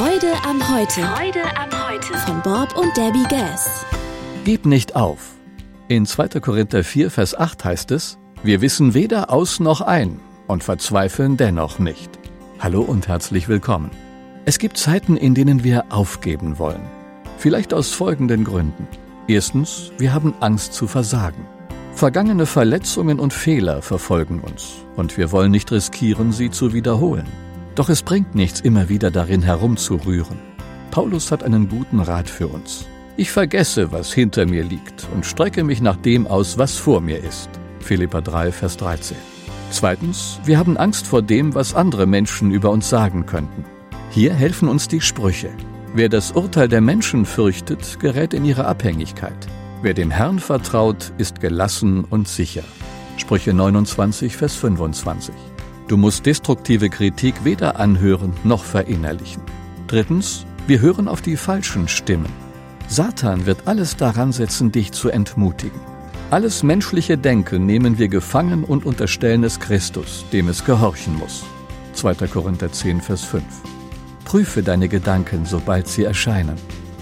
Freude 0.00 0.32
am 0.48 0.74
Heute. 0.74 1.02
Freude 1.02 1.42
am 1.58 1.90
Heute. 1.90 2.16
Von 2.20 2.40
Bob 2.40 2.74
und 2.74 2.96
Debbie 2.96 3.22
Gass. 3.24 3.84
Gib 4.46 4.64
nicht 4.64 4.96
auf. 4.96 5.32
In 5.88 6.06
2. 6.06 6.40
Korinther 6.40 6.84
4, 6.84 7.10
Vers 7.10 7.38
8 7.38 7.66
heißt 7.66 7.90
es, 7.90 8.16
wir 8.42 8.62
wissen 8.62 8.94
weder 8.94 9.30
aus 9.30 9.60
noch 9.60 9.82
ein 9.82 10.18
und 10.46 10.64
verzweifeln 10.64 11.36
dennoch 11.36 11.78
nicht. 11.78 12.18
Hallo 12.60 12.80
und 12.80 13.08
herzlich 13.08 13.46
willkommen. 13.50 13.90
Es 14.46 14.58
gibt 14.58 14.78
Zeiten, 14.78 15.18
in 15.18 15.34
denen 15.34 15.64
wir 15.64 15.92
aufgeben 15.92 16.58
wollen. 16.58 16.88
Vielleicht 17.36 17.74
aus 17.74 17.90
folgenden 17.90 18.44
Gründen. 18.44 18.88
Erstens, 19.28 19.92
wir 19.98 20.14
haben 20.14 20.32
Angst 20.40 20.72
zu 20.72 20.86
versagen. 20.86 21.46
Vergangene 21.92 22.46
Verletzungen 22.46 23.20
und 23.20 23.34
Fehler 23.34 23.82
verfolgen 23.82 24.40
uns 24.40 24.76
und 24.96 25.18
wir 25.18 25.30
wollen 25.30 25.50
nicht 25.50 25.70
riskieren, 25.70 26.32
sie 26.32 26.50
zu 26.50 26.72
wiederholen. 26.72 27.26
Doch 27.74 27.88
es 27.88 28.02
bringt 28.02 28.34
nichts, 28.34 28.60
immer 28.60 28.88
wieder 28.88 29.10
darin 29.10 29.42
herumzurühren. 29.42 30.38
Paulus 30.90 31.30
hat 31.30 31.44
einen 31.44 31.68
guten 31.68 32.00
Rat 32.00 32.28
für 32.28 32.48
uns. 32.48 32.86
Ich 33.16 33.30
vergesse, 33.30 33.92
was 33.92 34.12
hinter 34.12 34.46
mir 34.46 34.64
liegt 34.64 35.06
und 35.14 35.26
strecke 35.26 35.62
mich 35.62 35.80
nach 35.80 35.96
dem 35.96 36.26
aus, 36.26 36.58
was 36.58 36.76
vor 36.76 37.00
mir 37.00 37.22
ist. 37.22 37.48
Philippa 37.80 38.20
3, 38.20 38.52
Vers 38.52 38.76
13. 38.76 39.16
Zweitens, 39.70 40.40
wir 40.44 40.58
haben 40.58 40.76
Angst 40.76 41.06
vor 41.06 41.22
dem, 41.22 41.54
was 41.54 41.74
andere 41.74 42.06
Menschen 42.06 42.50
über 42.50 42.70
uns 42.70 42.88
sagen 42.88 43.26
könnten. 43.26 43.64
Hier 44.10 44.34
helfen 44.34 44.68
uns 44.68 44.88
die 44.88 45.00
Sprüche. 45.00 45.50
Wer 45.94 46.08
das 46.08 46.32
Urteil 46.32 46.68
der 46.68 46.80
Menschen 46.80 47.24
fürchtet, 47.24 48.00
gerät 48.00 48.34
in 48.34 48.44
ihre 48.44 48.64
Abhängigkeit. 48.66 49.46
Wer 49.82 49.94
dem 49.94 50.10
Herrn 50.10 50.38
vertraut, 50.38 51.12
ist 51.18 51.40
gelassen 51.40 52.04
und 52.04 52.26
sicher. 52.26 52.64
Sprüche 53.16 53.52
29, 53.52 54.36
Vers 54.36 54.56
25. 54.56 55.34
Du 55.90 55.96
musst 55.96 56.24
destruktive 56.24 56.88
Kritik 56.88 57.44
weder 57.44 57.80
anhören 57.80 58.32
noch 58.44 58.62
verinnerlichen. 58.62 59.42
Drittens, 59.88 60.46
wir 60.68 60.80
hören 60.80 61.08
auf 61.08 61.20
die 61.20 61.36
falschen 61.36 61.88
Stimmen. 61.88 62.32
Satan 62.86 63.44
wird 63.44 63.66
alles 63.66 63.96
daran 63.96 64.30
setzen, 64.30 64.70
dich 64.70 64.92
zu 64.92 65.08
entmutigen. 65.08 65.80
Alles 66.30 66.62
menschliche 66.62 67.18
Denken 67.18 67.66
nehmen 67.66 67.98
wir 67.98 68.06
gefangen 68.06 68.62
und 68.62 68.86
unterstellen 68.86 69.42
es 69.42 69.58
Christus, 69.58 70.24
dem 70.32 70.46
es 70.46 70.64
gehorchen 70.64 71.18
muss. 71.18 71.42
2. 71.94 72.14
Korinther 72.28 72.70
10, 72.70 73.00
Vers 73.00 73.24
5. 73.24 73.42
Prüfe 74.24 74.62
deine 74.62 74.86
Gedanken, 74.86 75.44
sobald 75.44 75.88
sie 75.88 76.04
erscheinen. 76.04 76.54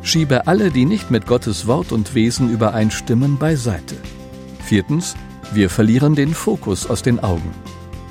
Schiebe 0.00 0.46
alle, 0.46 0.70
die 0.70 0.86
nicht 0.86 1.10
mit 1.10 1.26
Gottes 1.26 1.66
Wort 1.66 1.92
und 1.92 2.14
Wesen 2.14 2.50
übereinstimmen, 2.50 3.36
beiseite. 3.36 3.96
Viertens, 4.64 5.16
wir 5.52 5.68
verlieren 5.68 6.14
den 6.14 6.32
Fokus 6.32 6.88
aus 6.88 7.02
den 7.02 7.20
Augen. 7.20 7.52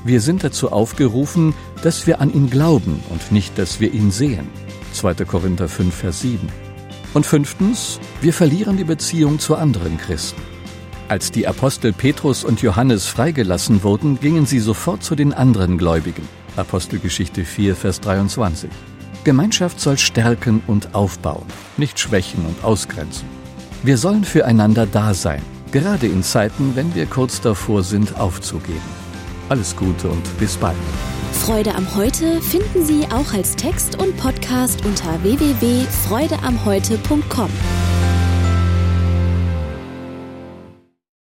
Wir 0.05 0.22
sind 0.22 0.44
dazu 0.44 0.72
aufgerufen, 0.72 1.53
dass 1.83 2.08
wir 2.08 2.22
an 2.22 2.33
ihn 2.33 2.50
glauben 2.50 3.03
und 3.09 3.31
nicht, 3.31 3.58
dass 3.58 3.80
wir 3.80 3.94
ihn 3.94 4.11
sehen. 4.11 4.47
2. 4.94 5.14
Korinther 5.25 5.67
5, 5.67 5.94
Vers 5.94 6.22
7. 6.22 6.47
Und 7.14 7.25
fünftens, 7.25 8.00
wir 8.22 8.33
verlieren 8.33 8.78
die 8.78 8.83
Beziehung 8.83 9.39
zu 9.39 9.56
anderen 9.56 9.97
Christen. 9.97 10.41
Als 11.09 11.31
die 11.31 11.47
Apostel 11.47 11.91
Petrus 11.91 12.44
und 12.44 12.61
Johannes 12.61 13.08
freigelassen 13.08 13.83
wurden, 13.83 14.19
gingen 14.19 14.45
sie 14.45 14.59
sofort 14.59 15.03
zu 15.03 15.16
den 15.16 15.33
anderen 15.33 15.78
Gläubigen. 15.78 16.28
Apostelgeschichte 16.56 17.45
4, 17.45 17.75
Vers 17.75 18.00
23. 18.02 18.69
Gemeinschaft 19.23 19.80
soll 19.80 19.97
stärken 19.97 20.61
und 20.67 20.95
aufbauen, 20.95 21.45
nicht 21.78 22.00
schwächen 22.00 22.45
und 22.45 22.63
ausgrenzen. 22.63 23.28
Wir 23.84 23.97
sollen 23.97 24.23
füreinander 24.23 24.86
da 24.86 25.13
sein, 25.13 25.41
gerade 25.72 26.08
in 26.08 26.23
Zeiten, 26.23 26.75
wenn 26.75 26.95
wir 26.95 27.06
kurz 27.06 27.41
davor 27.41 27.84
sind, 27.84 28.19
aufzugeben. 28.19 29.08
Alles 29.50 29.75
Gute 29.75 30.08
und 30.09 30.38
bis 30.38 30.55
bald. 30.58 30.78
Freude 31.33 31.73
am 31.75 31.95
Heute 31.95 32.42
finden 32.42 32.86
Sie 32.86 33.05
auch 33.11 33.33
als 33.33 33.56
Text 33.56 34.00
und 34.00 34.16
Podcast 34.17 34.86
unter 34.86 35.23
www.freudeamheute.com. 35.23 37.50